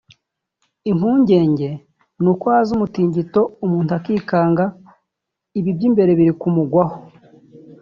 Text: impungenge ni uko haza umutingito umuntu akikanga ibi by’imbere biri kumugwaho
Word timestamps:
impungenge 0.91 1.69
ni 2.21 2.27
uko 2.31 2.45
haza 2.53 2.71
umutingito 2.77 3.41
umuntu 3.65 3.91
akikanga 3.97 4.65
ibi 5.59 5.69
by’imbere 5.77 6.11
biri 6.19 6.33
kumugwaho 6.41 6.97